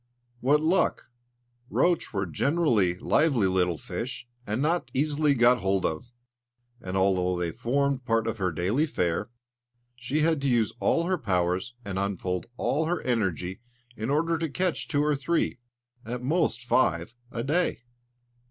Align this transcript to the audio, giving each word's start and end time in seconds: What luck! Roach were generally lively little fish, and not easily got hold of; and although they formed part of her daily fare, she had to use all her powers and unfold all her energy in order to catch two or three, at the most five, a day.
What 0.39 0.61
luck! 0.61 1.11
Roach 1.69 2.11
were 2.11 2.25
generally 2.25 2.97
lively 2.97 3.45
little 3.45 3.77
fish, 3.77 4.27
and 4.47 4.59
not 4.59 4.89
easily 4.95 5.35
got 5.35 5.59
hold 5.59 5.85
of; 5.85 6.11
and 6.81 6.97
although 6.97 7.37
they 7.39 7.51
formed 7.51 8.03
part 8.03 8.25
of 8.25 8.39
her 8.39 8.51
daily 8.51 8.87
fare, 8.87 9.29
she 9.95 10.21
had 10.21 10.41
to 10.41 10.49
use 10.49 10.73
all 10.79 11.05
her 11.05 11.19
powers 11.19 11.75
and 11.85 11.99
unfold 11.99 12.47
all 12.57 12.87
her 12.87 12.99
energy 13.03 13.61
in 13.95 14.09
order 14.09 14.39
to 14.39 14.49
catch 14.49 14.87
two 14.87 15.03
or 15.03 15.15
three, 15.15 15.59
at 16.03 16.21
the 16.21 16.25
most 16.25 16.63
five, 16.63 17.13
a 17.29 17.43
day. 17.43 17.83